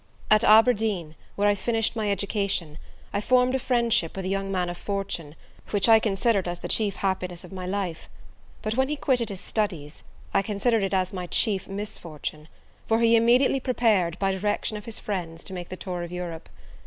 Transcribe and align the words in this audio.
At 0.31 0.43
Aberdeen, 0.43 1.13
where 1.35 1.47
I 1.47 1.53
finished 1.53 1.95
my 1.95 2.09
education, 2.09 2.79
I 3.13 3.21
formed 3.21 3.53
a 3.53 3.59
friendship 3.59 4.15
with 4.15 4.25
a 4.25 4.29
young 4.29 4.51
man 4.51 4.67
of 4.67 4.75
fortune, 4.75 5.35
which 5.69 5.87
I 5.87 5.99
considered 5.99 6.47
as 6.47 6.57
the 6.57 6.67
chief 6.67 6.95
happiness 6.95 7.43
of 7.43 7.51
my 7.51 7.67
life: 7.67 8.09
but, 8.63 8.73
when 8.75 8.89
he 8.89 8.95
quitted 8.95 9.29
his 9.29 9.41
studies, 9.41 10.03
I 10.33 10.41
considered 10.41 10.81
it 10.81 10.95
as 10.95 11.13
my 11.13 11.27
chief 11.27 11.67
misfortune; 11.67 12.47
for 12.87 12.99
he 12.99 13.15
immediately 13.15 13.59
prepared, 13.59 14.17
by 14.17 14.31
direction 14.31 14.75
of 14.75 14.85
his 14.85 14.97
friends, 14.97 15.43
to 15.43 15.53
make 15.53 15.69
the 15.69 15.77
tour 15.77 16.01
of 16.01 16.11
Europe. 16.11 16.49